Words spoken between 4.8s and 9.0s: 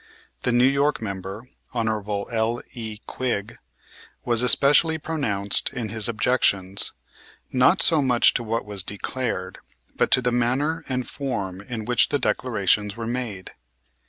pronounced in his objections, not so much to what was